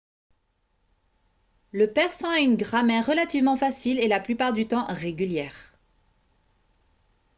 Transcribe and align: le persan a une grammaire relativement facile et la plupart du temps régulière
le 1.71 1.85
persan 1.93 2.31
a 2.31 2.39
une 2.39 2.55
grammaire 2.55 3.05
relativement 3.05 3.55
facile 3.55 3.99
et 3.99 4.07
la 4.07 4.19
plupart 4.19 4.51
du 4.51 4.67
temps 4.67 4.87
régulière 4.89 5.77